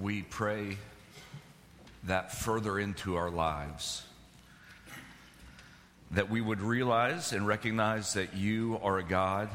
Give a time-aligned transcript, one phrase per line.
[0.00, 0.76] we pray
[2.04, 4.04] that further into our lives,
[6.10, 9.48] that we would realize and recognize that you are a God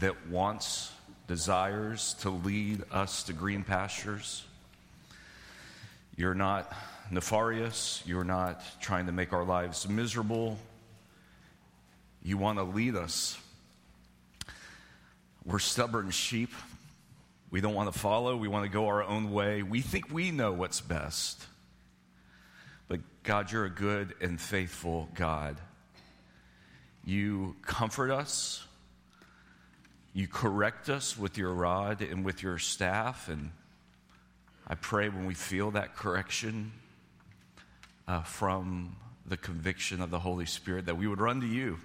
[0.00, 0.92] that wants,
[1.26, 4.44] desires to lead us to green pastures.
[6.16, 6.72] You're not
[7.10, 10.58] nefarious, you're not trying to make our lives miserable.
[12.22, 13.38] You want to lead us.
[15.44, 16.50] We're stubborn sheep.
[17.52, 18.34] We don't want to follow.
[18.34, 19.62] We want to go our own way.
[19.62, 21.46] We think we know what's best.
[22.88, 25.58] But God, you're a good and faithful God.
[27.04, 28.64] You comfort us.
[30.14, 33.28] You correct us with your rod and with your staff.
[33.28, 33.50] And
[34.66, 36.72] I pray when we feel that correction
[38.08, 38.96] uh, from
[39.26, 41.78] the conviction of the Holy Spirit that we would run to you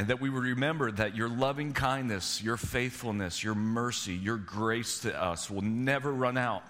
[0.00, 5.00] and that we would remember that your loving kindness, your faithfulness, your mercy, your grace
[5.00, 6.62] to us will never run out.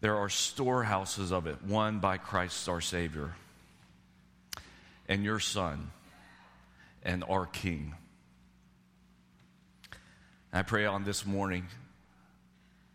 [0.00, 3.34] There are storehouses of it, one by Christ our Savior,
[5.10, 5.90] and your Son,
[7.02, 7.92] and our King.
[10.54, 11.66] I pray on this morning,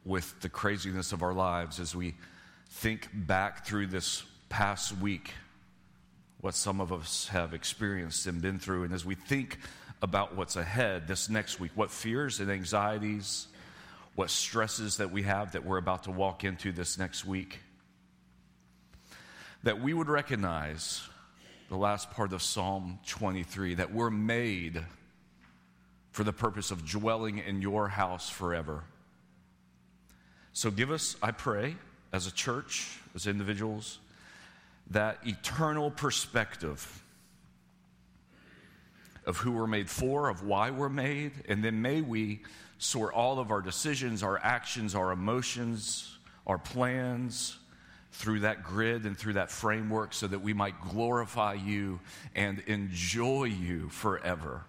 [0.04, 2.16] with the craziness of our lives, as we
[2.72, 5.30] think back through this past week
[6.42, 8.84] what some of us have experienced and been through.
[8.84, 9.60] And as we think
[10.02, 13.48] about what's ahead this next week, what fears and anxieties,
[14.16, 17.60] what stresses that we have that we're about to walk into this next week,
[19.64, 21.02] that we would recognize
[21.70, 24.84] the last part of Psalm 23 that we're made
[26.12, 28.84] for the purpose of dwelling in your house forever.
[30.54, 31.76] So give us, I pray,
[32.12, 34.00] as a church, as individuals,
[34.92, 37.04] that eternal perspective
[39.26, 42.42] of who we're made for, of why we're made, and then may we
[42.78, 47.58] sort all of our decisions, our actions, our emotions, our plans
[48.12, 52.00] through that grid and through that framework so that we might glorify you
[52.36, 54.64] and enjoy you forever.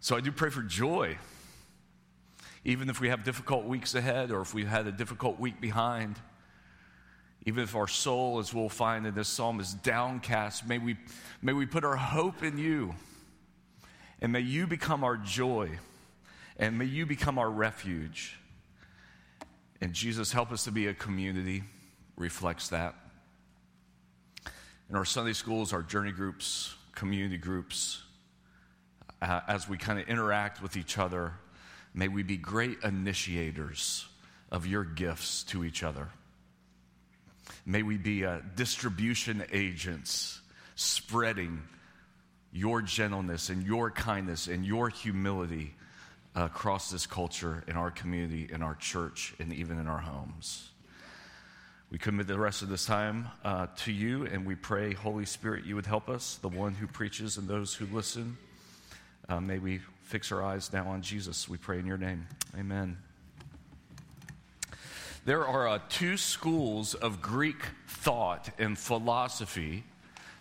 [0.00, 1.16] So I do pray for joy.
[2.64, 6.16] Even if we have difficult weeks ahead or if we've had a difficult week behind,
[7.44, 10.96] even if our soul, as we'll find in this psalm, is downcast, may we,
[11.40, 12.94] may we put our hope in you.
[14.20, 15.70] And may you become our joy.
[16.56, 18.38] And may you become our refuge.
[19.80, 21.64] And Jesus, help us to be a community,
[22.16, 22.94] reflects that.
[24.88, 28.02] In our Sunday schools, our journey groups, community groups,
[29.20, 31.32] uh, as we kind of interact with each other,
[31.94, 34.06] may we be great initiators
[34.52, 36.10] of your gifts to each other.
[37.66, 40.40] May we be uh, distribution agents
[40.74, 41.62] spreading
[42.52, 45.74] your gentleness and your kindness and your humility
[46.34, 50.68] across this culture, in our community, in our church, and even in our homes.
[51.90, 55.66] We commit the rest of this time uh, to you, and we pray, Holy Spirit,
[55.66, 58.38] you would help us, the one who preaches and those who listen.
[59.28, 61.50] Uh, may we fix our eyes now on Jesus.
[61.50, 62.26] We pray in your name.
[62.58, 62.96] Amen.
[65.24, 69.84] There are uh, two schools of Greek thought and philosophy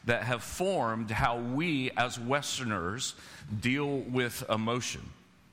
[0.06, 3.14] that have formed how we as Westerners
[3.60, 5.02] deal with emotion.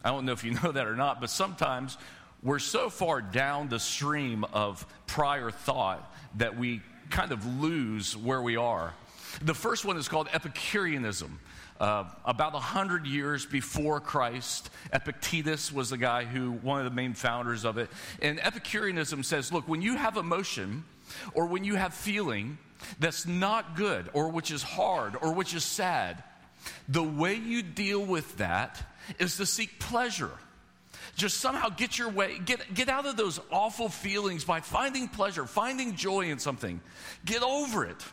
[0.02, 1.98] I don't know if you know that or not, but sometimes
[2.42, 8.40] we're so far down the stream of prior thought that we kind of lose where
[8.40, 8.94] we are.
[9.42, 11.38] The first one is called Epicureanism.
[11.80, 17.14] Uh, about 100 years before Christ, Epictetus was the guy who, one of the main
[17.14, 17.88] founders of it.
[18.20, 20.84] And Epicureanism says, look, when you have emotion
[21.34, 22.58] or when you have feeling
[22.98, 26.22] that's not good or which is hard or which is sad,
[26.88, 28.82] the way you deal with that
[29.20, 30.32] is to seek pleasure
[31.16, 35.46] just somehow get your way, get, get out of those awful feelings by finding pleasure,
[35.46, 36.80] finding joy in something.
[37.24, 38.04] Get over it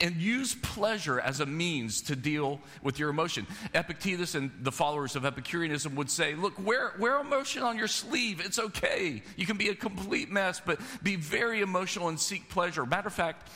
[0.00, 3.46] and use pleasure as a means to deal with your emotion.
[3.74, 8.40] Epictetus and the followers of Epicureanism would say, look, wear, wear emotion on your sleeve.
[8.44, 9.22] It's okay.
[9.36, 12.84] You can be a complete mess, but be very emotional and seek pleasure.
[12.84, 13.48] Matter of fact,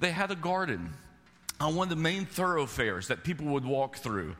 [0.00, 0.92] they had a garden
[1.60, 4.34] on one of the main thoroughfares that people would walk through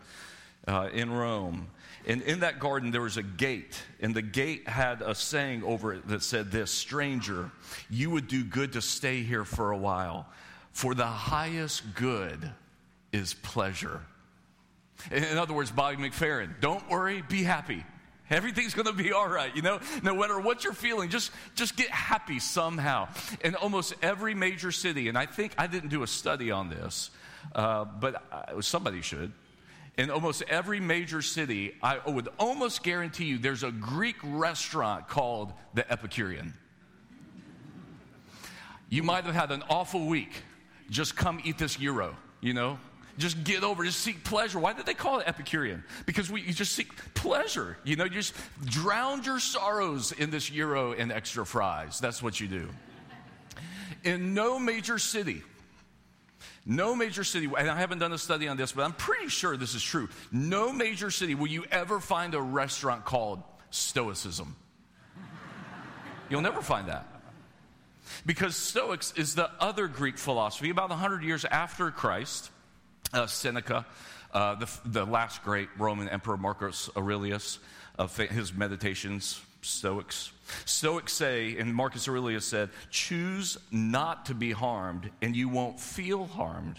[0.67, 1.69] uh, in Rome.
[2.07, 5.93] And in that garden, there was a gate, and the gate had a saying over
[5.93, 7.51] it that said, This stranger,
[7.91, 10.27] you would do good to stay here for a while.
[10.73, 12.51] For the highest good
[13.13, 14.01] is pleasure.
[15.11, 17.85] In other words, Bobby McFerrin, don't worry, be happy.
[18.29, 19.81] Everything's going to be all right, you know?
[20.05, 23.09] No matter what you're feeling, just, just get happy somehow.
[23.43, 27.11] In almost every major city, and I think I didn't do a study on this,
[27.57, 29.33] uh, but I, somebody should.
[30.01, 35.53] in almost every major city, I would almost guarantee you there's a Greek restaurant called
[35.75, 36.55] the Epicurean.
[38.89, 40.43] You might have had an awful week.
[40.91, 42.79] Just come eat this gyro, you know?
[43.17, 44.59] Just get over, just seek pleasure.
[44.59, 45.85] Why did they call it Epicurean?
[46.07, 47.77] Because we, you just seek pleasure.
[47.85, 48.35] You know, you just
[48.65, 52.01] drown your sorrows in this gyro and extra fries.
[52.01, 52.69] That's what you do.
[54.05, 55.43] In no major city,
[56.65, 59.57] no major city, and I haven't done a study on this, but I'm pretty sure
[59.57, 60.09] this is true.
[60.33, 64.57] No major city will you ever find a restaurant called Stoicism.
[66.31, 67.07] You'll never find that.
[68.27, 72.51] Because Stoics is the other Greek philosophy, about 100 years after Christ.
[73.13, 73.87] Uh, Seneca,
[74.33, 77.59] uh, the, the last great Roman emperor, Marcus Aurelius,
[77.99, 80.33] of his meditations, Stoics.
[80.65, 86.27] Stoics say, and Marcus Aurelius said, choose not to be harmed and you won't feel
[86.27, 86.79] harmed.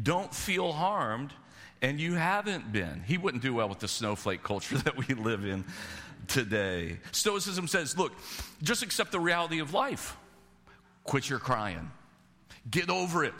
[0.00, 1.32] Don't feel harmed
[1.80, 3.02] and you haven't been.
[3.06, 5.64] He wouldn't do well with the snowflake culture that we live in
[6.28, 6.98] today.
[7.12, 8.12] Stoicism says, look,
[8.62, 10.16] just accept the reality of life.
[11.04, 11.90] Quit your crying.
[12.70, 13.34] Get over it.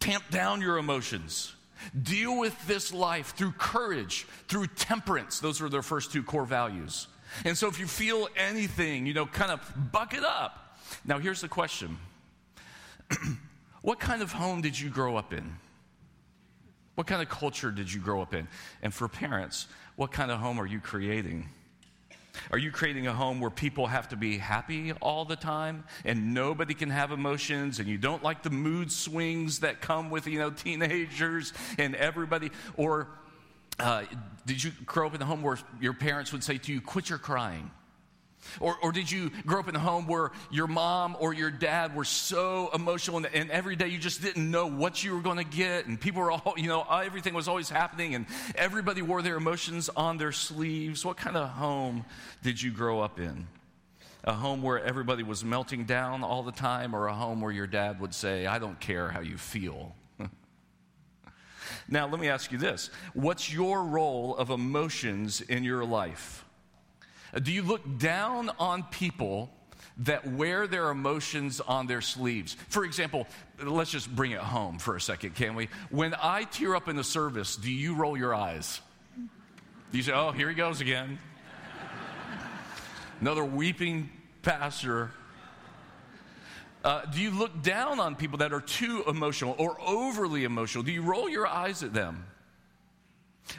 [0.00, 1.54] Tamp down your emotions.
[2.00, 5.40] Deal with this life through courage, through temperance.
[5.40, 7.06] Those are their first two core values.
[7.44, 10.78] And so if you feel anything, you know, kind of buck it up.
[11.04, 11.98] Now, here's the question
[13.82, 15.56] What kind of home did you grow up in?
[16.96, 18.48] What kind of culture did you grow up in?
[18.82, 21.48] And for parents, what kind of home are you creating?
[22.52, 26.34] Are you creating a home where people have to be happy all the time and
[26.34, 30.38] nobody can have emotions and you don't like the mood swings that come with, you
[30.38, 32.50] know, teenagers and everybody?
[32.76, 33.08] Or
[33.78, 34.04] uh,
[34.44, 37.08] did you grow up in a home where your parents would say to you, quit
[37.08, 37.70] your crying?
[38.60, 41.94] Or, or did you grow up in a home where your mom or your dad
[41.94, 45.38] were so emotional and, and every day you just didn't know what you were going
[45.38, 49.22] to get and people were all, you know, everything was always happening and everybody wore
[49.22, 51.04] their emotions on their sleeves?
[51.04, 52.04] What kind of home
[52.42, 53.46] did you grow up in?
[54.24, 57.68] A home where everybody was melting down all the time or a home where your
[57.68, 59.94] dad would say, I don't care how you feel?
[61.88, 66.45] now, let me ask you this What's your role of emotions in your life?
[67.42, 69.50] Do you look down on people
[69.98, 72.56] that wear their emotions on their sleeves?
[72.68, 73.26] For example,
[73.62, 75.68] let's just bring it home for a second, can we?
[75.90, 78.80] When I tear up in the service, do you roll your eyes?
[79.92, 81.18] Do you say, oh, here he goes again?
[83.20, 84.10] Another weeping
[84.42, 85.10] pastor.
[86.84, 90.84] Uh, do you look down on people that are too emotional or overly emotional?
[90.84, 92.26] Do you roll your eyes at them?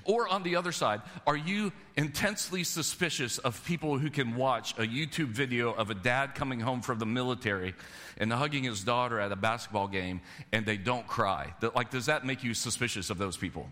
[0.03, 4.83] Or on the other side, are you intensely suspicious of people who can watch a
[4.83, 7.75] YouTube video of a dad coming home from the military
[8.17, 11.53] and hugging his daughter at a basketball game and they don't cry?
[11.75, 13.69] Like, does that make you suspicious of those people?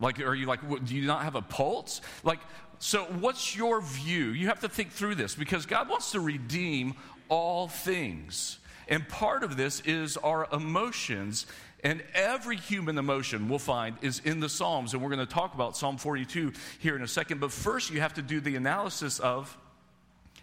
[0.00, 2.00] Like, are you like, do you not have a pulse?
[2.24, 2.40] Like,
[2.78, 4.26] so what's your view?
[4.30, 6.94] You have to think through this because God wants to redeem
[7.28, 8.58] all things.
[8.88, 11.46] And part of this is our emotions
[11.84, 14.94] and every human emotion we'll find is in the Psalms.
[14.94, 17.40] And we're going to talk about Psalm 42 here in a second.
[17.40, 19.56] But first, you have to do the analysis of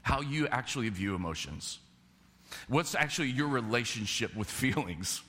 [0.04, 1.80] how you actually view emotions.
[2.68, 5.24] What's actually your relationship with feelings?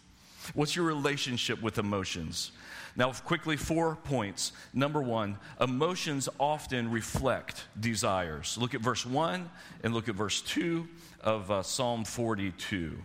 [0.55, 2.53] What's your relationship with emotions?
[2.95, 4.53] Now, quickly, four points.
[4.75, 8.59] Number one, emotions often reflect desires.
[8.59, 9.49] Look at verse 1
[9.83, 10.87] and look at verse 2
[11.23, 12.99] of uh, Psalm 42.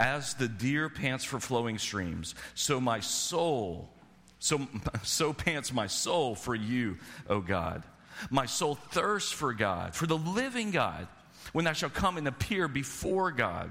[0.00, 3.90] As the deer pants for flowing streams, so my soul,
[4.38, 4.66] so,
[5.02, 6.98] so pants my soul for you,
[7.28, 7.82] O God.
[8.30, 11.06] My soul thirsts for God, for the living God,
[11.52, 13.70] when I shall come and appear before God.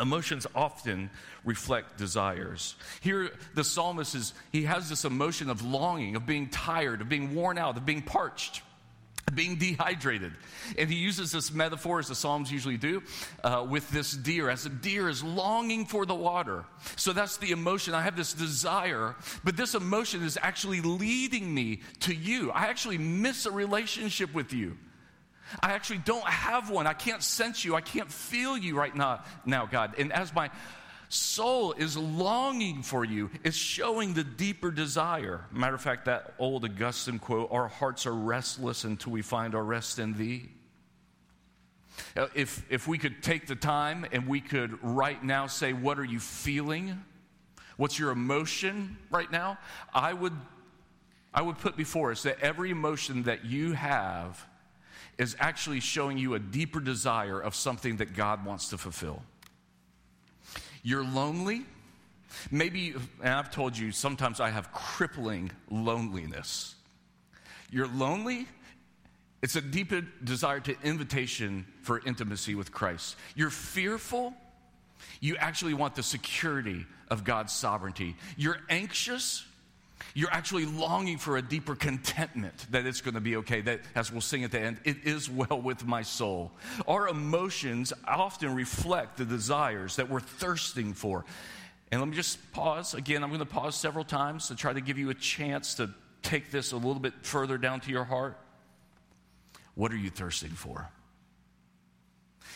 [0.00, 1.10] Emotions often
[1.44, 2.76] reflect desires.
[3.02, 7.34] Here, the psalmist is, he has this emotion of longing, of being tired, of being
[7.34, 8.62] worn out, of being parched
[9.34, 10.32] being dehydrated.
[10.78, 13.02] And he uses this metaphor, as the Psalms usually do,
[13.42, 16.64] uh, with this deer, as a deer is longing for the water.
[16.96, 17.94] So that's the emotion.
[17.94, 22.50] I have this desire, but this emotion is actually leading me to you.
[22.50, 24.76] I actually miss a relationship with you.
[25.60, 26.86] I actually don't have one.
[26.86, 27.74] I can't sense you.
[27.74, 29.94] I can't feel you right now, now God.
[29.98, 30.50] And as my
[31.12, 35.44] soul is longing for you, it's showing the deeper desire.
[35.52, 39.64] Matter of fact, that old Augustine quote, our hearts are restless until we find our
[39.64, 40.48] rest in thee.
[42.34, 46.04] If, if we could take the time and we could right now say, What are
[46.04, 47.04] you feeling?
[47.76, 49.58] What's your emotion right now?
[49.94, 50.34] I would,
[51.34, 54.46] I would put before us that every emotion that you have
[55.18, 59.22] is actually showing you a deeper desire of something that God wants to fulfill.
[60.82, 61.64] You're lonely.
[62.50, 66.74] Maybe, and I've told you, sometimes I have crippling loneliness.
[67.70, 68.46] You're lonely,
[69.42, 69.92] it's a deep
[70.24, 73.16] desire to invitation for intimacy with Christ.
[73.34, 74.34] You're fearful,
[75.20, 78.16] you actually want the security of God's sovereignty.
[78.36, 79.44] You're anxious,
[80.14, 83.60] you're actually longing for a deeper contentment that it's going to be okay.
[83.60, 86.52] That, as we'll sing at the end, it is well with my soul.
[86.86, 91.24] Our emotions often reflect the desires that we're thirsting for.
[91.90, 92.94] And let me just pause.
[92.94, 95.90] Again, I'm going to pause several times to try to give you a chance to
[96.22, 98.38] take this a little bit further down to your heart.
[99.74, 100.88] What are you thirsting for?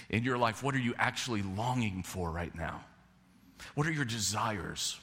[0.09, 2.85] In your life, what are you actually longing for right now?
[3.75, 4.99] What are your desires?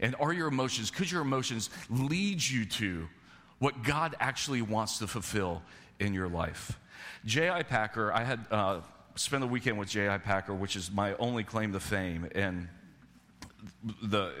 [0.00, 3.08] And are your emotions, could your emotions lead you to
[3.58, 5.62] what God actually wants to fulfill
[5.98, 6.78] in your life?
[7.24, 7.62] J.I.
[7.62, 8.80] Packer, I had uh,
[9.14, 10.18] spent the weekend with J.I.
[10.18, 12.68] Packer, which is my only claim to fame, and
[14.02, 14.32] the,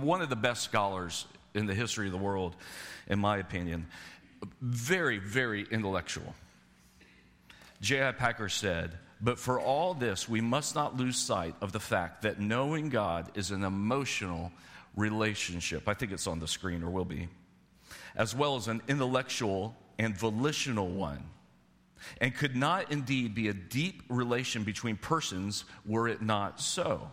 [0.00, 2.56] one of the best scholars in the history of the world,
[3.08, 3.86] in my opinion.
[4.62, 6.34] Very, very intellectual.
[7.80, 8.12] J.I.
[8.12, 12.40] Packer said, but for all this, we must not lose sight of the fact that
[12.40, 14.50] knowing God is an emotional
[14.96, 15.88] relationship.
[15.88, 17.28] I think it's on the screen or will be,
[18.16, 21.24] as well as an intellectual and volitional one,
[22.20, 27.10] and could not indeed be a deep relation between persons were it not so.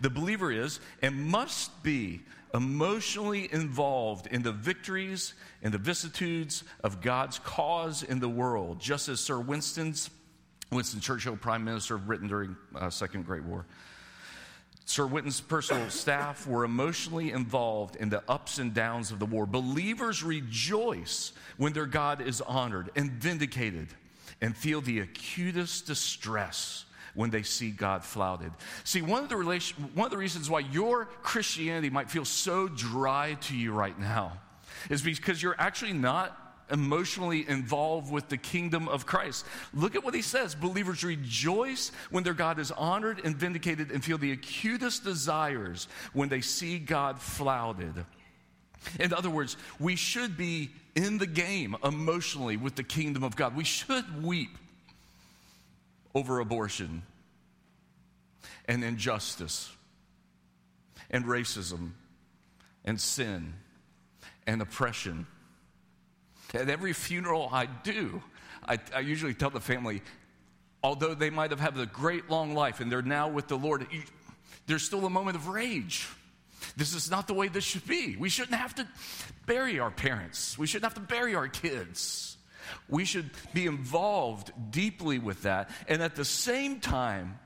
[0.00, 2.20] The believer is and must be
[2.54, 9.08] emotionally involved in the victories and the vicissitudes of God's cause in the world, just
[9.08, 10.10] as Sir Winston's
[10.70, 13.66] Winston Churchill, Prime Minister of Britain during uh, Second Great War.
[14.84, 19.46] Sir Winston's personal staff were emotionally involved in the ups and downs of the war.
[19.46, 23.88] Believers rejoice when their God is honored and vindicated
[24.40, 26.84] and feel the acutest distress
[27.14, 28.52] when they see God flouted.
[28.84, 32.68] See, one of the, relation, one of the reasons why your Christianity might feel so
[32.68, 34.38] dry to you right now
[34.88, 39.44] is because you're actually not emotionally involved with the kingdom of Christ.
[39.74, 44.04] Look at what he says believers rejoice when their God is honored and vindicated and
[44.04, 48.04] feel the acutest desires when they see God flouted.
[48.98, 53.54] In other words, we should be in the game emotionally with the kingdom of God.
[53.54, 54.56] We should weep
[56.14, 57.02] over abortion
[58.66, 59.70] and injustice
[61.10, 61.92] and racism
[62.84, 63.54] and sin
[64.46, 65.26] and oppression
[66.54, 68.22] at every funeral I do,
[68.66, 70.02] I, I usually tell the family,
[70.82, 73.86] although they might have had a great long life and they're now with the Lord,
[74.66, 76.08] there's still a moment of rage.
[76.76, 78.16] This is not the way this should be.
[78.16, 78.86] We shouldn't have to
[79.46, 80.58] bury our parents.
[80.58, 82.36] We shouldn't have to bury our kids.
[82.88, 85.70] We should be involved deeply with that.
[85.88, 87.38] And at the same time,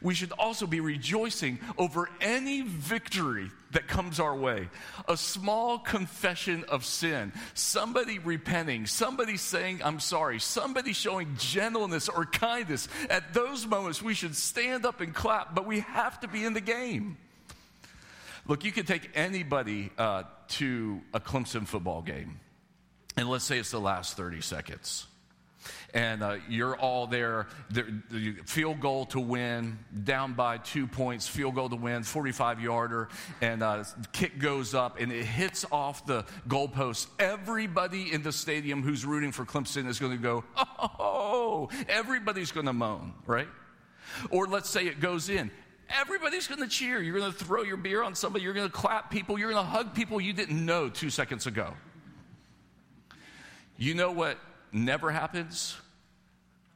[0.00, 4.68] we should also be rejoicing over any victory that comes our way.
[5.08, 12.24] A small confession of sin, somebody repenting, somebody saying, I'm sorry, somebody showing gentleness or
[12.24, 12.88] kindness.
[13.10, 16.52] At those moments, we should stand up and clap, but we have to be in
[16.54, 17.16] the game.
[18.46, 22.40] Look, you can take anybody uh, to a Clemson football game,
[23.16, 25.06] and let's say it's the last 30 seconds
[25.94, 27.48] and uh, you're all there.
[27.70, 33.08] The, field goal to win, down by two points, field goal to win, 45 yarder,
[33.40, 37.08] and uh, kick goes up and it hits off the goalpost.
[37.18, 42.66] Everybody in the stadium who's rooting for Clemson is going to go, oh, everybody's going
[42.66, 43.48] to moan, right?
[44.30, 45.50] Or let's say it goes in.
[45.88, 47.02] Everybody's going to cheer.
[47.02, 48.44] You're going to throw your beer on somebody.
[48.44, 49.38] You're going to clap people.
[49.38, 51.74] You're going to hug people you didn't know two seconds ago.
[53.76, 54.38] You know what
[54.72, 55.76] never happens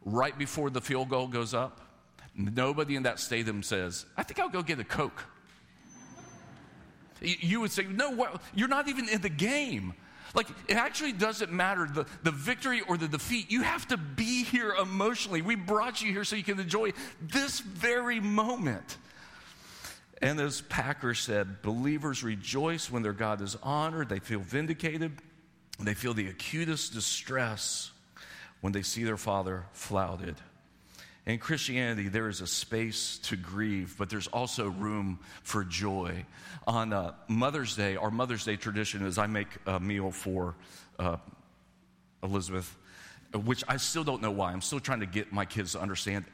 [0.05, 1.81] right before the field goal goes up,
[2.35, 5.25] nobody in that stadium says, I think I'll go get a Coke.
[7.21, 9.95] You would say, No, you're not even in the game.
[10.35, 13.51] Like, it actually doesn't matter the, the victory or the defeat.
[13.51, 15.41] You have to be here emotionally.
[15.41, 18.99] We brought you here so you can enjoy this very moment.
[20.21, 25.13] And as Packer said, believers rejoice when their God is honored, they feel vindicated,
[25.85, 27.91] they feel the acutest distress
[28.61, 30.37] when they see their father flouted.
[31.27, 36.25] In Christianity, there is a space to grieve, but there's also room for joy.
[36.69, 40.55] On uh, Mother's Day, our Mother's Day tradition is I make a meal for
[41.01, 41.17] uh,
[42.23, 42.77] Elizabeth,
[43.35, 44.53] which I still don't know why.
[44.53, 46.27] I'm still trying to get my kids to understand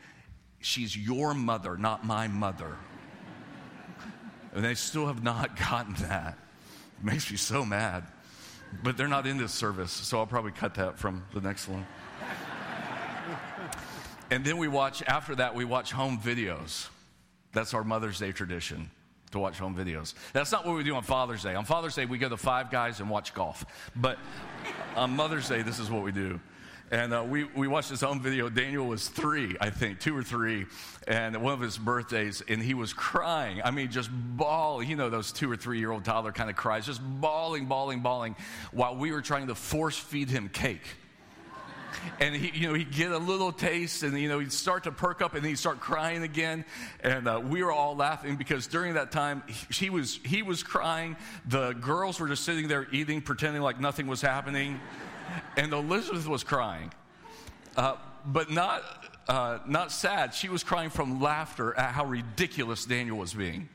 [0.61, 2.77] she's your mother, not my mother.
[4.55, 6.39] and they still have not gotten that.
[6.99, 8.05] It makes me so mad.
[8.83, 11.87] But they're not in this service, so I'll probably cut that from the next one.
[14.31, 16.89] And then we watch, after that, we watch home videos.
[17.53, 18.91] That's our Mother's Day tradition
[19.33, 20.15] to watch home videos.
[20.33, 21.55] That's not what we do on Father's Day.
[21.55, 23.65] On Father's Day, we go to Five Guys and watch golf.
[23.95, 24.19] But
[24.97, 26.41] on Mother's Day, this is what we do.
[26.93, 28.51] And uh, we, we watched this home video.
[28.51, 30.67] Daniel was three, I think, two or three,
[31.09, 33.63] and one of his birthdays, and he was crying.
[33.65, 34.91] I mean, just bawling.
[34.91, 38.01] You know, those two or three year old toddler kind of cries, just bawling, bawling,
[38.01, 38.37] bawling,
[38.73, 40.83] while we were trying to force feed him cake
[42.21, 44.93] and he, you know, he'd get a little taste, and you know, he'd start to
[44.93, 46.65] perk up, and then he'd start crying again.
[47.01, 51.17] And uh, we were all laughing because during that time, he was he was crying.
[51.47, 54.81] The girls were just sitting there eating, pretending like nothing was happening,
[55.57, 56.93] and Elizabeth was crying,
[57.77, 57.97] uh,
[58.27, 58.83] but not
[59.29, 60.35] uh, not sad.
[60.35, 63.69] She was crying from laughter at how ridiculous Daniel was being.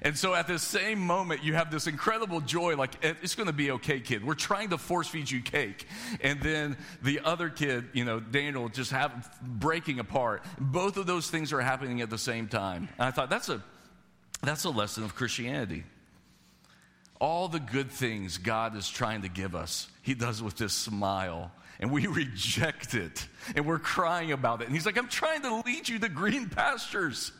[0.00, 3.52] And so at the same moment, you have this incredible joy, like, it's going to
[3.52, 4.24] be okay, kid.
[4.24, 5.86] We're trying to force feed you cake.
[6.20, 10.44] And then the other kid, you know, Daniel, just have breaking apart.
[10.58, 12.88] Both of those things are happening at the same time.
[12.98, 13.62] And I thought, that's a,
[14.42, 15.84] that's a lesson of Christianity.
[17.22, 21.52] All the good things God is trying to give us, He does with this smile
[21.78, 24.66] and we reject it and we're crying about it.
[24.66, 27.32] And he's like, I'm trying to lead you to green pastures.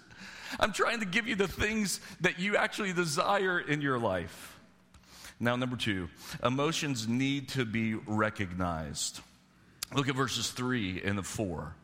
[0.60, 4.58] I'm trying to give you the things that you actually desire in your life.
[5.40, 6.08] Now, number two,
[6.44, 9.20] emotions need to be recognized.
[9.92, 11.74] Look at verses three and four.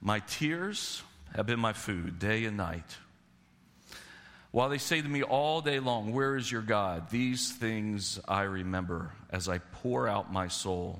[0.00, 1.02] My tears
[1.36, 2.96] have been my food day and night.
[4.58, 7.10] While they say to me all day long, Where is your God?
[7.10, 10.98] These things I remember as I pour out my soul.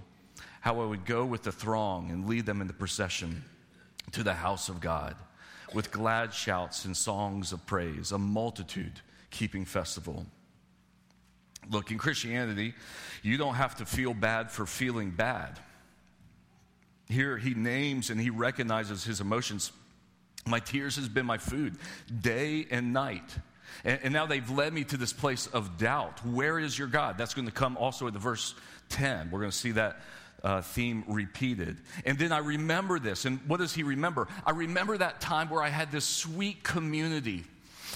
[0.61, 3.43] How I would go with the throng and lead them in the procession
[4.13, 5.17] to the house of God
[5.75, 9.01] with glad shouts and songs of praise, a multitude
[9.33, 10.25] keeping festival.
[11.69, 12.75] Look, in Christianity,
[13.25, 15.59] you don't have to feel bad for feeling bad.
[17.09, 19.73] Here he names and he recognizes his emotions.
[20.47, 21.77] My tears has been my food
[22.21, 23.37] day and night.
[23.85, 26.25] And, and, now they've led me to this place of doubt.
[26.27, 27.17] Where is your God?
[27.19, 28.55] That's going to come also at the verse
[28.89, 29.31] 10.
[29.31, 30.01] We're going to see that
[30.43, 31.79] uh, theme repeated.
[32.05, 33.25] And then I remember this.
[33.25, 34.29] And what does he remember?
[34.47, 37.45] I remember that time where I had this sweet community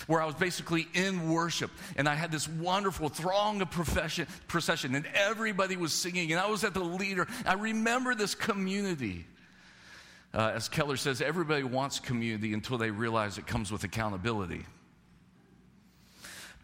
[0.07, 4.95] where I was basically in worship and I had this wonderful throng of profession, procession
[4.95, 7.29] and everybody was singing and I was at the leader.
[7.47, 9.27] I remember this community.
[10.35, 14.65] Uh, as Keller says, everybody wants community until they realize it comes with accountability.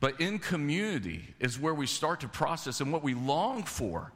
[0.00, 4.12] But in community is where we start to process and what we long for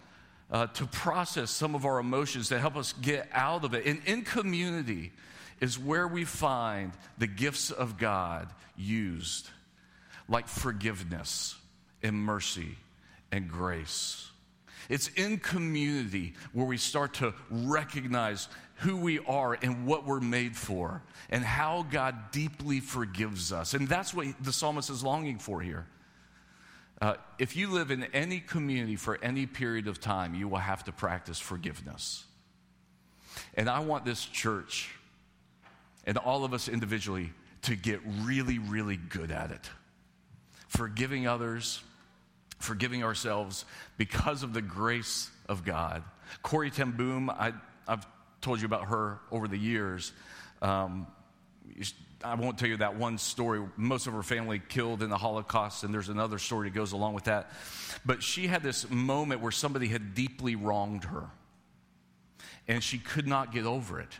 [0.50, 3.86] uh, to process some of our emotions, to help us get out of it.
[3.86, 5.12] And in community
[5.60, 9.48] is where we find the gifts of God used,
[10.28, 11.56] like forgiveness
[12.02, 12.76] and mercy
[13.32, 14.28] and grace.
[14.88, 18.48] It's in community where we start to recognize
[18.82, 23.74] who we are and what we're made for and how God deeply forgives us.
[23.74, 25.86] And that's what the psalmist is longing for here.
[27.00, 30.84] Uh, if you live in any community for any period of time, you will have
[30.84, 32.24] to practice forgiveness.
[33.54, 34.90] And I want this church
[36.04, 39.70] and all of us individually to get really, really good at it.
[40.68, 41.82] Forgiving others,
[42.58, 43.64] forgiving ourselves
[43.96, 46.02] because of the grace of God.
[46.42, 47.52] Corrie ten Boom, I,
[47.86, 48.06] have
[48.42, 50.12] told you about her over the years.
[50.60, 51.06] Um,
[52.24, 53.64] I won't tell you that one story.
[53.76, 57.14] Most of her family killed in the Holocaust, and there's another story that goes along
[57.14, 57.50] with that.
[58.04, 61.30] But she had this moment where somebody had deeply wronged her,
[62.68, 64.12] and she could not get over it.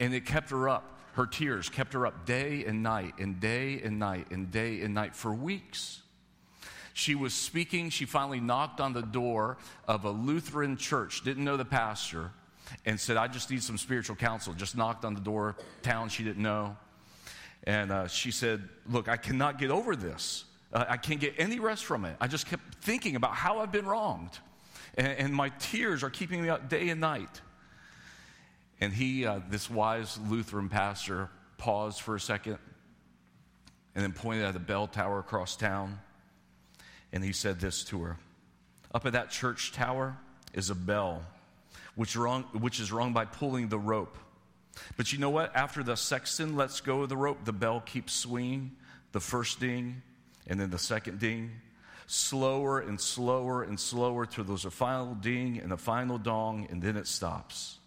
[0.00, 0.98] And it kept her up.
[1.12, 4.94] Her tears kept her up day and night, and day and night, and day and
[4.94, 6.02] night for weeks.
[6.92, 7.90] She was speaking.
[7.90, 12.32] She finally knocked on the door of a Lutheran church, didn't know the pastor,
[12.84, 14.52] and said, I just need some spiritual counsel.
[14.52, 16.76] Just knocked on the door, town she didn't know.
[17.64, 20.44] And uh, she said, Look, I cannot get over this.
[20.72, 22.16] Uh, I can't get any rest from it.
[22.20, 24.38] I just kept thinking about how I've been wronged.
[24.96, 27.40] And, and my tears are keeping me up day and night.
[28.80, 32.58] And he, uh, this wise Lutheran pastor, paused for a second
[33.94, 35.98] and then pointed at a bell tower across town.
[37.12, 38.18] And he said this to her
[38.92, 40.18] Up at that church tower
[40.52, 41.24] is a bell,
[41.96, 44.16] which, rung, which is wrong by pulling the rope.
[44.96, 45.54] But you know what?
[45.54, 48.72] After the sexton lets go of the rope, the bell keeps swinging,
[49.12, 50.02] the first ding,
[50.46, 51.52] and then the second ding,
[52.06, 56.82] slower and slower and slower till there's a final ding and a final dong, and
[56.82, 57.78] then it stops.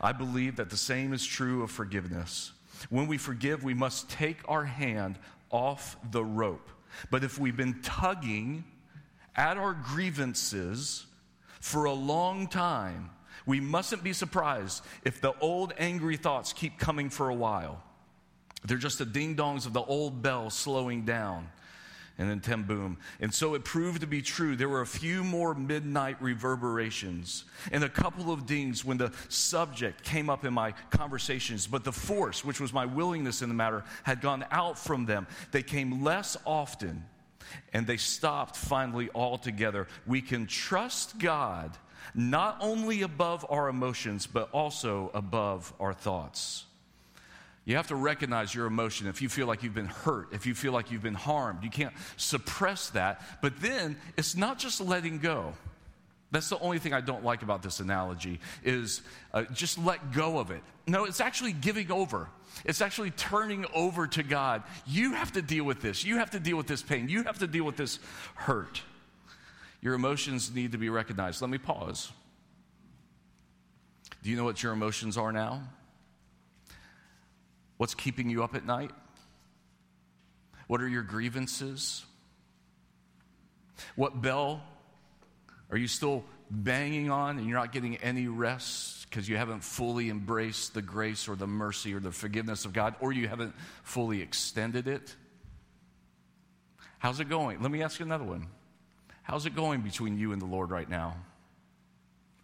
[0.00, 2.52] I believe that the same is true of forgiveness.
[2.90, 5.18] When we forgive, we must take our hand
[5.50, 6.68] off the rope.
[7.10, 8.64] But if we've been tugging
[9.36, 11.06] at our grievances
[11.60, 13.10] for a long time,
[13.46, 17.82] we mustn't be surprised if the old angry thoughts keep coming for a while.
[18.64, 21.48] They're just the ding dongs of the old bell slowing down.
[22.16, 22.98] And then ten boom.
[23.18, 24.54] And so it proved to be true.
[24.54, 30.04] There were a few more midnight reverberations and a couple of dings when the subject
[30.04, 31.66] came up in my conversations.
[31.66, 35.26] But the force, which was my willingness in the matter, had gone out from them.
[35.50, 37.04] They came less often
[37.72, 39.88] and they stopped finally altogether.
[40.06, 41.76] We can trust God
[42.14, 46.64] not only above our emotions, but also above our thoughts.
[47.64, 50.54] You have to recognize your emotion if you feel like you've been hurt, if you
[50.54, 51.64] feel like you've been harmed.
[51.64, 53.22] You can't suppress that.
[53.40, 55.54] But then it's not just letting go.
[56.30, 60.38] That's the only thing I don't like about this analogy is uh, just let go
[60.38, 60.62] of it.
[60.86, 62.28] No, it's actually giving over.
[62.64, 64.62] It's actually turning over to God.
[64.86, 66.04] You have to deal with this.
[66.04, 67.08] You have to deal with this pain.
[67.08, 67.98] You have to deal with this
[68.34, 68.82] hurt.
[69.84, 71.42] Your emotions need to be recognized.
[71.42, 72.10] Let me pause.
[74.22, 75.62] Do you know what your emotions are now?
[77.76, 78.90] What's keeping you up at night?
[80.68, 82.02] What are your grievances?
[83.94, 84.62] What bell
[85.70, 90.08] are you still banging on and you're not getting any rest because you haven't fully
[90.08, 94.22] embraced the grace or the mercy or the forgiveness of God or you haven't fully
[94.22, 95.14] extended it?
[96.98, 97.60] How's it going?
[97.60, 98.46] Let me ask you another one.
[99.24, 101.16] How's it going between you and the Lord right now?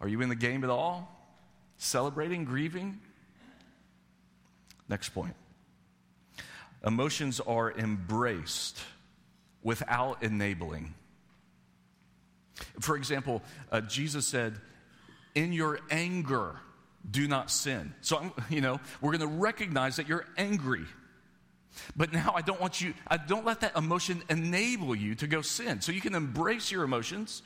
[0.01, 1.15] Are you in the game at all?
[1.77, 2.99] Celebrating, grieving?
[4.89, 5.35] Next point.
[6.85, 8.81] Emotions are embraced
[9.63, 10.95] without enabling.
[12.81, 14.59] For example, uh, Jesus said,
[15.35, 16.57] In your anger,
[17.09, 17.93] do not sin.
[18.01, 20.87] So, I'm, you know, we're going to recognize that you're angry.
[21.97, 25.43] But now I don't want you, I don't let that emotion enable you to go
[25.43, 25.81] sin.
[25.81, 27.43] So you can embrace your emotions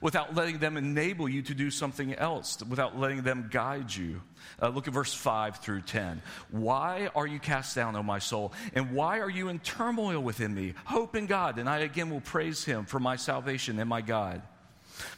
[0.00, 4.20] without letting them enable you to do something else, without letting them guide you.
[4.60, 6.22] Uh, look at verse 5 through 10.
[6.50, 8.52] Why are you cast down, O my soul?
[8.74, 10.74] And why are you in turmoil within me?
[10.84, 14.42] Hope in God, and I again will praise him for my salvation and my God.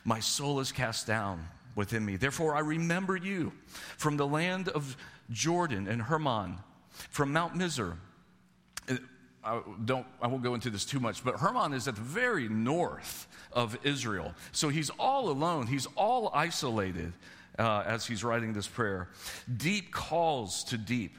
[0.05, 2.17] My soul is cast down within me.
[2.17, 3.53] Therefore, I remember you
[3.97, 4.97] from the land of
[5.31, 6.59] Jordan and Hermon,
[7.11, 7.97] from Mount Mizar
[9.45, 12.49] I don't I won't go into this too much, but Hermon is at the very
[12.49, 14.35] north of Israel.
[14.53, 15.67] So he's all alone.
[15.67, 17.13] He's all isolated
[17.59, 19.09] uh, as he's writing this prayer.
[19.57, 21.17] Deep calls to deep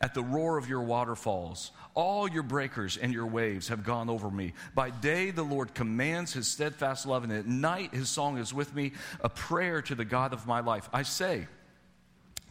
[0.00, 1.72] at the roar of your waterfalls.
[1.94, 4.54] All your breakers and your waves have gone over me.
[4.74, 8.74] By day, the Lord commands his steadfast love, and at night, his song is with
[8.74, 10.88] me, a prayer to the God of my life.
[10.92, 11.48] I say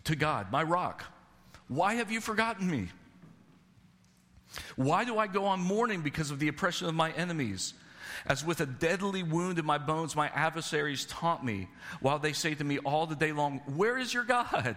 [0.04, 1.06] to God, my rock,
[1.68, 2.90] why have you forgotten me?
[4.76, 7.74] Why do I go on mourning because of the oppression of my enemies?
[8.26, 11.70] As with a deadly wound in my bones, my adversaries taunt me,
[12.02, 14.76] while they say to me all the day long, Where is your God?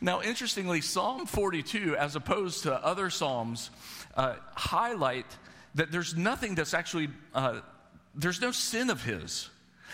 [0.00, 3.70] Now, interestingly, Psalm 42, as opposed to other Psalms,
[4.16, 5.26] uh, highlight
[5.74, 7.60] that there's nothing that's actually, uh,
[8.14, 9.50] there's no sin of his.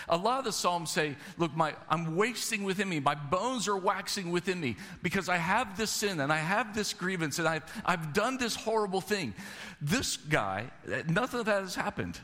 [0.09, 3.01] A lot of the Psalms say, Look, my, I'm wasting within me.
[3.01, 6.93] My bones are waxing within me because I have this sin and I have this
[6.93, 9.35] grievance and I've, I've done this horrible thing.
[9.81, 10.71] This guy,
[11.09, 12.19] nothing of that has happened.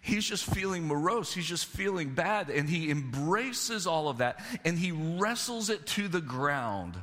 [0.00, 1.32] He's just feeling morose.
[1.32, 2.50] He's just feeling bad.
[2.50, 6.96] And he embraces all of that and he wrestles it to the ground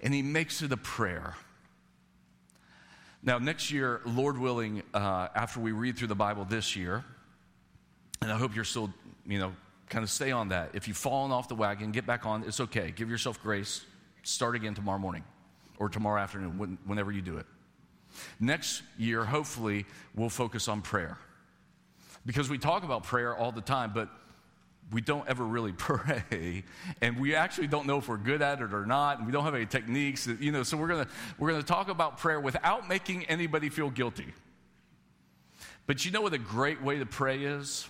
[0.00, 1.34] and he makes it a prayer.
[3.22, 7.04] Now, next year, Lord willing, uh, after we read through the Bible this year,
[8.20, 8.92] and I hope you're still,
[9.26, 9.54] you know,
[9.88, 10.70] kind of stay on that.
[10.74, 12.44] If you've fallen off the wagon, get back on.
[12.44, 12.92] It's okay.
[12.94, 13.84] Give yourself grace.
[14.22, 15.24] Start again tomorrow morning
[15.78, 17.46] or tomorrow afternoon, whenever you do it.
[18.40, 21.18] Next year, hopefully, we'll focus on prayer.
[22.26, 24.08] Because we talk about prayer all the time, but
[24.92, 26.64] we don't ever really pray
[27.02, 29.44] and we actually don't know if we're good at it or not and we don't
[29.44, 32.40] have any techniques you know so we're going to we're going to talk about prayer
[32.40, 34.32] without making anybody feel guilty
[35.86, 37.86] but you know what a great way to pray is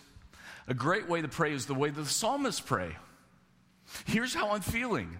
[0.68, 2.94] a great way to pray is the way that the psalmists pray.
[4.06, 5.18] Here's how I'm feeling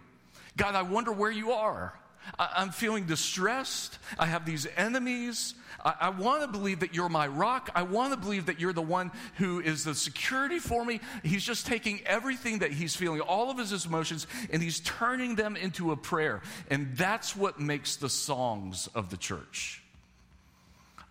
[0.56, 1.98] God, I wonder where you are.
[2.38, 3.98] I, am feeling distressed.
[4.18, 5.54] I have these enemies.
[5.82, 7.70] I, I want to believe that you're my rock.
[7.74, 11.00] I want to believe that you're the one who is the security for me.
[11.22, 15.56] He's just taking everything that he's feeling, all of his emotions, and he's turning them
[15.56, 16.42] into a prayer.
[16.70, 19.82] And that's what makes the songs of the church.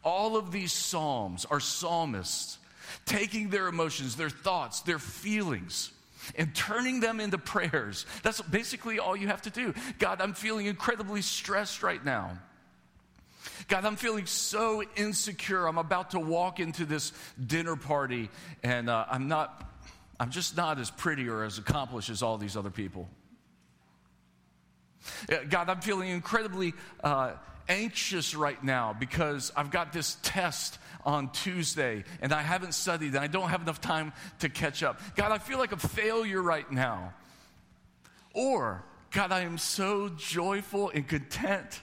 [0.03, 2.59] All of these psalms are psalmists
[3.05, 5.91] taking their emotions, their thoughts, their feelings,
[6.35, 8.05] and turning them into prayers.
[8.23, 9.73] That's basically all you have to do.
[9.99, 12.37] God, I'm feeling incredibly stressed right now.
[13.67, 15.67] God, I'm feeling so insecure.
[15.67, 17.11] I'm about to walk into this
[17.45, 18.29] dinner party
[18.63, 19.69] and uh, I'm not,
[20.19, 23.09] I'm just not as pretty or as accomplished as all these other people.
[25.31, 26.73] Uh, God, I'm feeling incredibly
[27.03, 27.33] uh,
[27.69, 33.19] anxious right now because I've got this test on Tuesday and I haven't studied and
[33.19, 35.01] I don't have enough time to catch up.
[35.15, 37.13] God, I feel like a failure right now.
[38.33, 41.81] Or, God, I am so joyful and content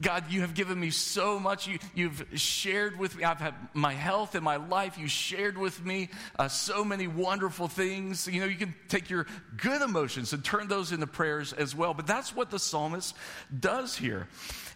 [0.00, 1.66] God, you have given me so much.
[1.66, 3.24] You, you've shared with me.
[3.24, 4.98] I've had my health and my life.
[4.98, 8.28] You shared with me uh, so many wonderful things.
[8.28, 9.26] You know, you can take your
[9.56, 11.94] good emotions and turn those into prayers as well.
[11.94, 13.16] But that's what the psalmist
[13.58, 14.28] does here.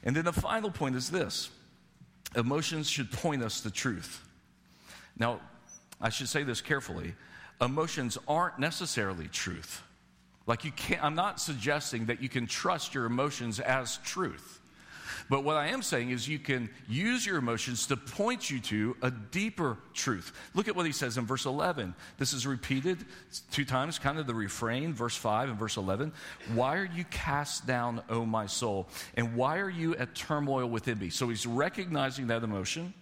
[0.02, 1.50] And then the final point is this
[2.36, 4.26] emotions should point us to truth.
[5.18, 5.40] Now,
[6.00, 7.14] I should say this carefully
[7.60, 9.82] emotions aren't necessarily truth.
[10.46, 14.60] Like, you can't, I'm not suggesting that you can trust your emotions as truth.
[15.28, 18.96] But what I am saying is you can use your emotions to point you to
[19.02, 20.32] a deeper truth.
[20.54, 21.94] Look at what he says in verse 11.
[22.18, 23.04] This is repeated
[23.50, 26.12] two times, kind of the refrain, verse 5 and verse 11.
[26.54, 28.88] Why are you cast down, O my soul?
[29.16, 31.10] And why are you at turmoil within me?
[31.10, 32.94] So he's recognizing that emotion,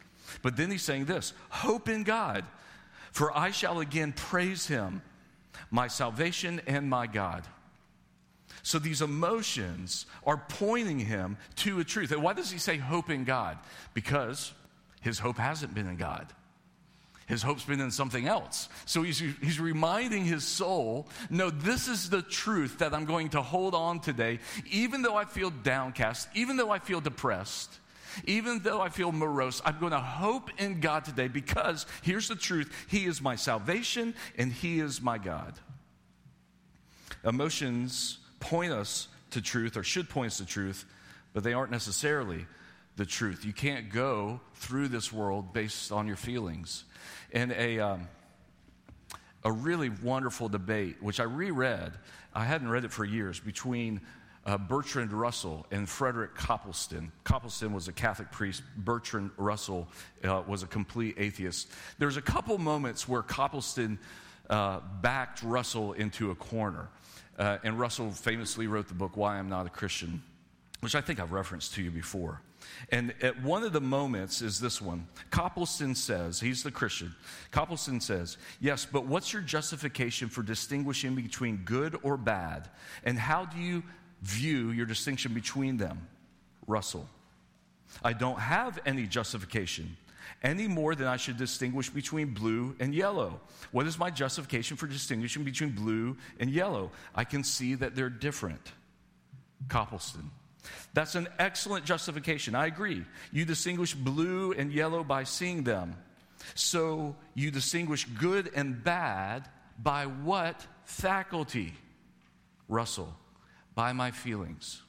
[0.42, 2.44] but then he's saying this hope in God,
[3.12, 5.02] for I shall again praise him,
[5.70, 7.44] my salvation and my God.
[8.62, 12.12] So these emotions are pointing him to a truth.
[12.12, 13.58] And why does he say hope in God?
[13.94, 14.52] Because
[15.00, 16.32] his hope hasn't been in God.
[17.30, 18.68] His hope's been in something else.
[18.86, 23.40] So he's, he's reminding his soul no, this is the truth that I'm going to
[23.40, 27.78] hold on today, even though I feel downcast, even though I feel depressed,
[28.24, 29.62] even though I feel morose.
[29.64, 34.14] I'm going to hope in God today because here's the truth He is my salvation
[34.36, 35.54] and He is my God.
[37.22, 40.84] Emotions point us to truth or should point us to truth,
[41.32, 42.46] but they aren't necessarily
[42.96, 43.44] the truth.
[43.44, 46.84] You can't go through this world based on your feelings.
[47.32, 48.08] And a, um,
[49.44, 51.92] a really wonderful debate, which I reread,
[52.34, 54.00] I hadn't read it for years, between
[54.46, 57.12] uh, Bertrand Russell and Frederick Copleston.
[57.24, 58.62] Copleston was a Catholic priest.
[58.76, 59.88] Bertrand Russell
[60.24, 61.70] uh, was a complete atheist.
[61.98, 63.98] There's a couple moments where Copleston
[64.48, 66.88] uh, backed Russell into a corner.
[67.40, 70.22] Uh, and Russell famously wrote the book, Why I'm Not a Christian,
[70.80, 72.42] which I think I've referenced to you before.
[72.90, 75.08] And at one of the moments is this one.
[75.30, 77.14] Copleston says, he's the Christian.
[77.50, 82.68] Copleston says, Yes, but what's your justification for distinguishing between good or bad?
[83.04, 83.82] And how do you
[84.20, 86.06] view your distinction between them?
[86.66, 87.08] Russell,
[88.04, 89.96] I don't have any justification
[90.42, 93.40] any more than I should distinguish between blue and yellow.
[93.72, 96.90] What is my justification for distinguishing between blue and yellow?
[97.14, 98.72] I can see that they're different.
[99.68, 100.30] Copleston.
[100.94, 102.54] That's an excellent justification.
[102.54, 103.04] I agree.
[103.32, 105.96] You distinguish blue and yellow by seeing them.
[106.54, 111.74] So you distinguish good and bad by what faculty?
[112.68, 113.12] Russell,
[113.74, 114.82] by my feelings.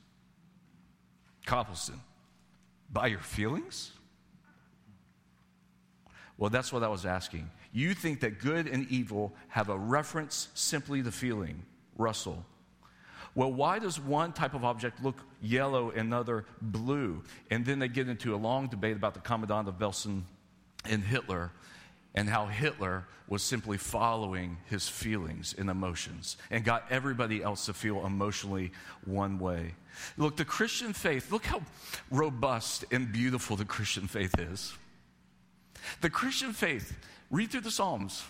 [1.46, 2.00] Copleston,
[2.92, 3.92] by your feelings?
[6.42, 7.52] Well, that's what I was asking.
[7.72, 11.62] You think that good and evil have a reference simply to feeling,
[12.00, 12.44] Russell.
[13.36, 17.22] Well, why does one type of object look yellow and another blue?
[17.52, 20.24] And then they get into a long debate about the Commandant of Belsen
[20.84, 21.52] and Hitler
[22.16, 27.74] and how Hitler was simply following his feelings and emotions and got everybody else to
[27.74, 28.72] feel emotionally
[29.06, 29.76] one way.
[30.18, 31.62] Look, the Christian faith, look how
[32.10, 34.74] robust and beautiful the Christian faith is.
[36.02, 36.98] The Christian faith,
[37.30, 38.24] read through the Psalms,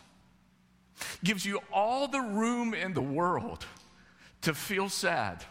[1.24, 3.66] gives you all the room in the world
[4.42, 5.44] to feel sad,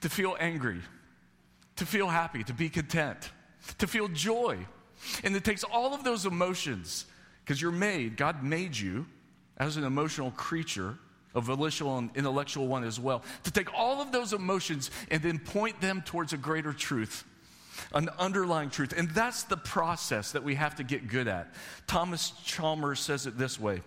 [0.00, 0.80] to feel angry,
[1.76, 3.30] to feel happy, to be content,
[3.78, 4.58] to feel joy.
[5.22, 7.06] And it takes all of those emotions,
[7.44, 9.06] because you're made, God made you
[9.56, 10.98] as an emotional creature,
[11.34, 15.38] a volitional and intellectual one as well, to take all of those emotions and then
[15.38, 17.24] point them towards a greater truth
[17.92, 18.92] an underlying truth.
[18.96, 21.52] And that's the process that we have to get good at.
[21.86, 23.82] Thomas Chalmers says it this way.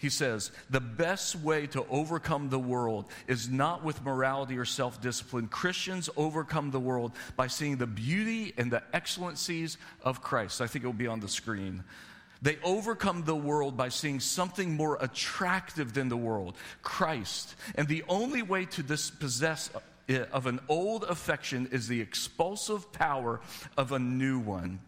[0.00, 4.98] He says, the best way to overcome the world is not with morality or self
[5.02, 5.46] discipline.
[5.48, 10.62] Christians overcome the world by seeing the beauty and the excellencies of Christ.
[10.62, 11.84] I think it will be on the screen.
[12.40, 17.54] They overcome the world by seeing something more attractive than the world Christ.
[17.74, 19.68] And the only way to dispossess
[20.32, 23.40] of an old affection is the expulsive power
[23.76, 24.80] of a new one.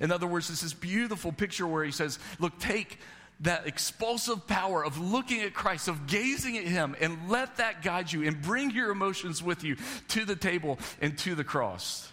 [0.00, 2.98] In other words, it's this beautiful picture where he says, Look, take
[3.40, 8.12] that expulsive power of looking at Christ, of gazing at Him, and let that guide
[8.12, 9.76] you and bring your emotions with you
[10.08, 12.10] to the table and to the cross.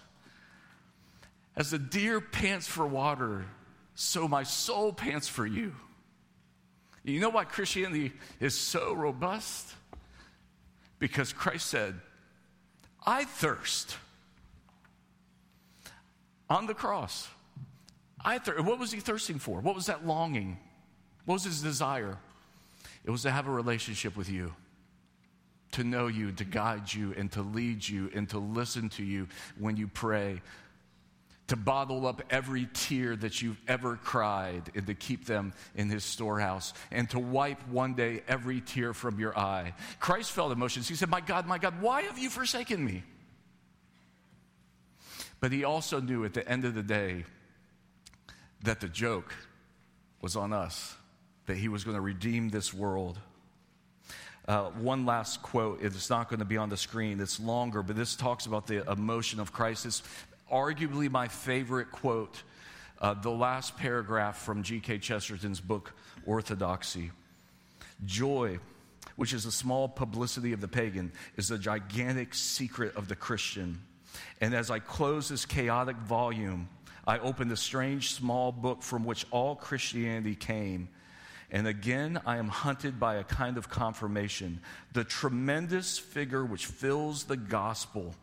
[1.55, 3.45] As the deer pants for water,
[3.95, 5.75] so my soul pants for you.
[7.03, 9.73] You know why Christianity is so robust?
[10.99, 11.95] Because Christ said,
[13.05, 13.97] I thirst.
[16.49, 17.27] On the cross.
[18.23, 19.59] I thir- what was he thirsting for?
[19.59, 20.57] What was that longing?
[21.25, 22.17] What was his desire?
[23.03, 24.53] It was to have a relationship with you,
[25.73, 29.27] to know you, to guide you, and to lead you, and to listen to you
[29.59, 30.41] when you pray,
[31.47, 36.03] to bottle up every tear that you've ever cried and to keep them in his
[36.03, 39.73] storehouse and to wipe one day every tear from your eye.
[39.99, 40.87] Christ felt emotions.
[40.87, 43.03] He said, My God, my God, why have you forsaken me?
[45.39, 47.25] But he also knew at the end of the day
[48.63, 49.35] that the joke
[50.21, 50.95] was on us,
[51.47, 53.19] that he was going to redeem this world.
[54.47, 55.81] Uh, one last quote.
[55.81, 57.19] It's not going to be on the screen.
[57.19, 59.85] It's longer, but this talks about the emotion of Christ.
[59.85, 60.03] It's
[60.53, 62.43] arguably my favorite quote,
[63.01, 64.99] uh, the last paragraph from G.K.
[64.99, 65.93] Chesterton's book,
[66.25, 67.11] Orthodoxy.
[68.05, 68.59] Joy,
[69.15, 73.81] which is a small publicity of the pagan, is the gigantic secret of the Christian.
[74.39, 76.69] And as I close this chaotic volume,
[77.05, 80.87] I open the strange small book from which all Christianity came.
[81.51, 84.61] And again, I am hunted by a kind of confirmation.
[84.93, 88.15] The tremendous figure which fills the gospel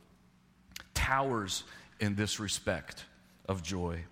[0.95, 1.65] towers
[2.01, 3.05] in this respect
[3.49, 4.05] of joy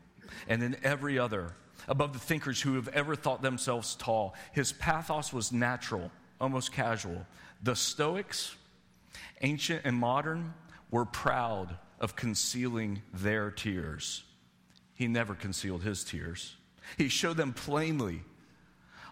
[0.46, 1.54] and in every other,
[1.88, 4.34] above the thinkers who have ever thought themselves tall.
[4.52, 7.26] His pathos was natural, almost casual.
[7.62, 8.54] The Stoics,
[9.40, 10.54] ancient and modern,
[10.90, 14.22] were proud of concealing their tears.
[14.94, 16.56] He never concealed his tears.
[16.96, 18.22] He showed them plainly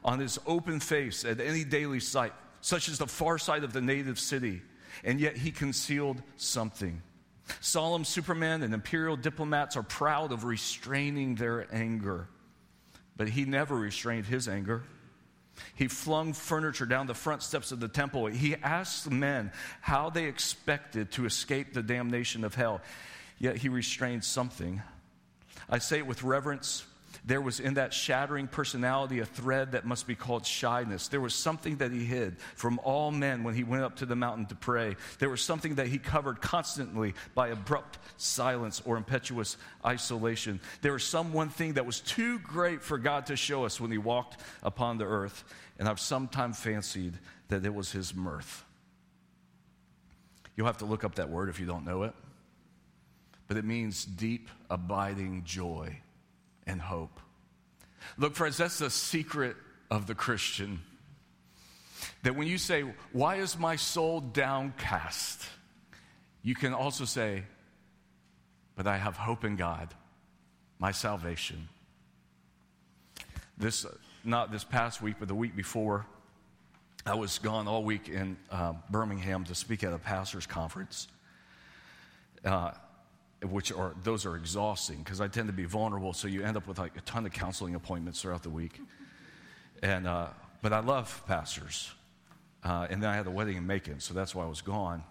[0.04, 3.80] on his open face at any daily sight, such as the far side of the
[3.80, 4.62] native city,
[5.04, 7.02] and yet he concealed something.
[7.60, 12.28] Solemn supermen and imperial diplomats are proud of restraining their anger,
[13.16, 14.82] but he never restrained his anger.
[15.74, 18.26] He flung furniture down the front steps of the temple.
[18.26, 22.82] He asked men how they expected to escape the damnation of hell,
[23.38, 24.82] yet he restrained something.
[25.68, 26.84] I say it with reverence.
[27.26, 31.08] There was in that shattering personality a thread that must be called shyness.
[31.08, 34.14] There was something that he hid from all men when he went up to the
[34.14, 34.94] mountain to pray.
[35.18, 40.60] There was something that he covered constantly by abrupt silence or impetuous isolation.
[40.82, 43.90] There was some one thing that was too great for God to show us when
[43.90, 45.42] he walked upon the earth.
[45.80, 47.14] And I've sometimes fancied
[47.48, 48.64] that it was his mirth.
[50.54, 52.14] You'll have to look up that word if you don't know it
[53.48, 55.96] but it means deep, abiding joy
[56.66, 57.20] and hope.
[58.18, 59.56] Look, friends, that's the secret
[59.90, 60.80] of the Christian.
[62.22, 65.44] That when you say, Why is my soul downcast?
[66.42, 67.42] you can also say,
[68.76, 69.94] But I have hope in God,
[70.78, 71.68] my salvation.
[73.58, 73.86] This,
[74.22, 76.06] not this past week, but the week before,
[77.06, 81.08] I was gone all week in uh, Birmingham to speak at a pastor's conference.
[82.44, 82.72] Uh,
[83.42, 86.12] which are those are exhausting because I tend to be vulnerable.
[86.12, 88.80] So you end up with like a ton of counseling appointments throughout the week.
[89.82, 90.28] And uh,
[90.62, 91.90] but I love pastors.
[92.64, 95.04] Uh, and then I had a wedding in Macon, so that's why I was gone.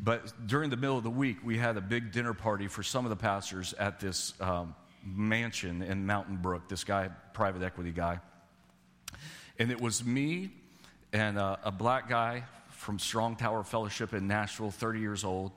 [0.00, 3.04] But during the middle of the week, we had a big dinner party for some
[3.04, 6.68] of the pastors at this um, mansion in Mountain Brook.
[6.68, 8.18] This guy, private equity guy,
[9.58, 10.50] and it was me
[11.12, 15.52] and uh, a black guy from Strong Tower Fellowship in Nashville, 30 years old,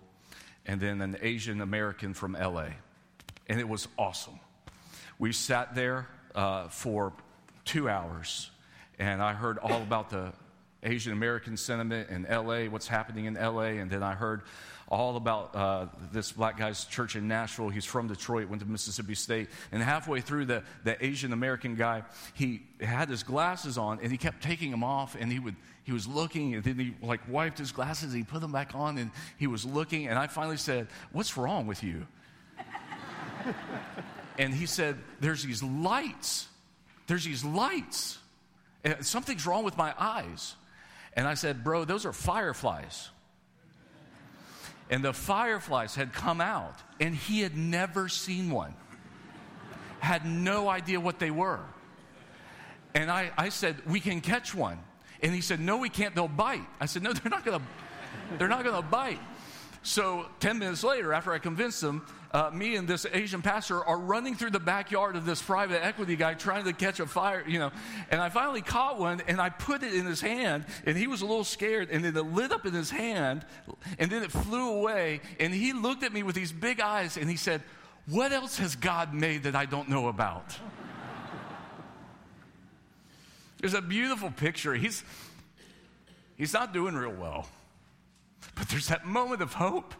[0.65, 2.69] and then an Asian American from LA.
[3.47, 4.39] And it was awesome.
[5.19, 7.13] We sat there uh, for
[7.63, 8.49] two hours,
[8.99, 10.33] and I heard all about the
[10.83, 14.43] Asian American sentiment in LA, what's happening in LA, and then I heard
[14.95, 17.69] all about uh, this black guy's church in Nashville.
[17.69, 19.49] He's from Detroit, went to Mississippi State.
[19.71, 22.03] And halfway through, the, the Asian American guy,
[22.33, 25.91] he had his glasses on and he kept taking them off and he would he
[25.91, 28.97] was looking and then he like wiped his glasses and he put them back on
[28.97, 32.07] and he was looking and I finally said, "What's wrong with you?"
[34.39, 36.47] and he said, "There's these lights.
[37.07, 38.17] There's these lights.
[39.01, 40.55] Something's wrong with my eyes."
[41.13, 43.09] And I said, "Bro, those are fireflies."
[44.89, 48.73] And the fireflies had come out and he had never seen one.
[49.99, 51.61] Had no idea what they were.
[52.93, 54.79] And I, I said, "We can catch one."
[55.21, 56.65] And he said, No, we can't, they'll bite.
[56.79, 57.61] I said, No, they're not gonna,
[58.37, 59.19] they're not gonna bite.
[59.83, 62.05] So 10 minutes later, after I convinced them,
[62.35, 66.17] uh, me and this Asian pastor are running through the backyard of this private equity
[66.17, 67.71] guy trying to catch a fire, you know.
[68.11, 71.21] And I finally caught one and I put it in his hand and he was
[71.21, 73.45] a little scared and then it lit up in his hand
[73.97, 77.29] and then it flew away and he looked at me with these big eyes and
[77.29, 77.61] he said,
[78.05, 80.43] What else has God made that I don't know about?
[83.61, 84.73] There's a beautiful picture.
[84.73, 85.05] He's,
[86.35, 87.47] he's not doing real well.
[88.55, 89.93] But there's that moment of hope.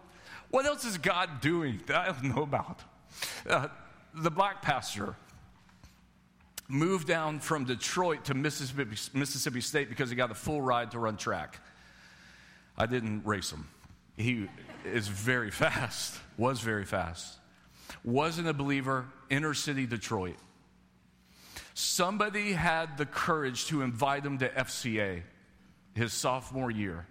[0.49, 2.81] What else is God doing that I don't know about?
[3.47, 3.67] Uh,
[4.13, 5.15] the black pastor
[6.67, 10.99] moved down from Detroit to Mississippi, Mississippi State because he got a full ride to
[10.99, 11.59] run track.
[12.77, 13.67] I didn't race him.
[14.17, 14.47] He
[14.83, 17.37] is very fast, was very fast.
[18.03, 20.37] Wasn't a believer, inner city Detroit.
[21.73, 25.23] Somebody had the courage to invite him to FCA
[25.93, 27.05] his sophomore year.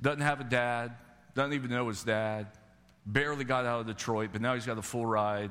[0.00, 0.94] Doesn't have a dad,
[1.34, 2.46] doesn't even know his dad,
[3.06, 5.50] barely got out of Detroit, but now he's got a full ride.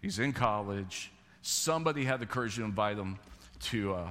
[0.00, 1.10] He's in college.
[1.42, 3.18] Somebody had the courage to invite him
[3.60, 4.10] to uh,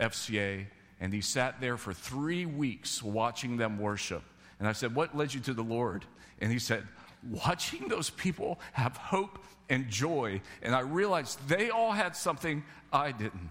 [0.00, 0.66] FCA,
[1.00, 4.22] and he sat there for three weeks watching them worship.
[4.58, 6.04] And I said, What led you to the Lord?
[6.40, 6.84] And he said,
[7.28, 10.40] Watching those people have hope and joy.
[10.62, 13.50] And I realized they all had something I didn't.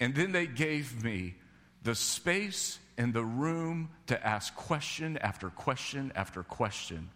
[0.00, 1.34] And then they gave me
[1.82, 7.10] the space and the room to ask question after question after question.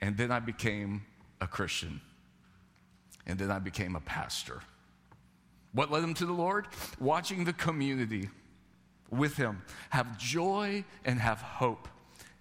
[0.00, 1.02] And then I became
[1.40, 2.00] a Christian.
[3.26, 4.60] And then I became a pastor.
[5.72, 6.68] What led him to the Lord?
[7.00, 8.28] Watching the community
[9.10, 11.88] with him have joy and have hope,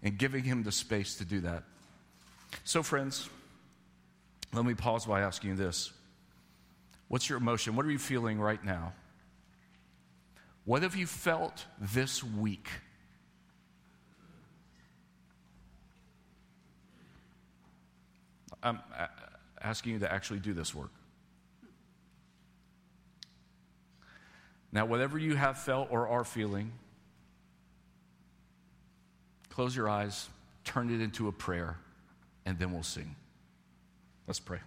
[0.01, 1.63] and giving him the space to do that.
[2.63, 3.29] So, friends,
[4.53, 5.91] let me pause by asking you this
[7.07, 7.75] What's your emotion?
[7.75, 8.93] What are you feeling right now?
[10.65, 12.67] What have you felt this week?
[18.61, 19.07] I'm uh,
[19.61, 20.91] asking you to actually do this work.
[24.71, 26.71] Now, whatever you have felt or are feeling,
[29.49, 30.29] close your eyes,
[30.63, 31.77] turn it into a prayer,
[32.45, 33.15] and then we'll sing.
[34.25, 34.59] Let's pray.